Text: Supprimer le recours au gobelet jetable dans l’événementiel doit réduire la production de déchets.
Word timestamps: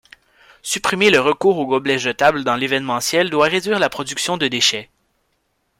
Supprimer 0.63 1.11
le 1.11 1.19
recours 1.19 1.59
au 1.59 1.67
gobelet 1.67 1.99
jetable 1.99 2.43
dans 2.43 2.55
l’événementiel 2.55 3.29
doit 3.29 3.45
réduire 3.49 3.77
la 3.77 3.87
production 3.87 4.35
de 4.35 4.47
déchets. 4.47 4.89